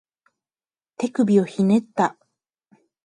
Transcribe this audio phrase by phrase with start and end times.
[0.99, 2.17] 手首をひねった